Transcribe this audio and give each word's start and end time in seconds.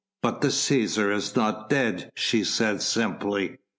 "But 0.23 0.41
the 0.41 0.47
Cæsar 0.47 1.15
is 1.15 1.35
not 1.35 1.69
dead," 1.69 2.09
she 2.15 2.43
said 2.43 2.81
simply. 2.81 3.59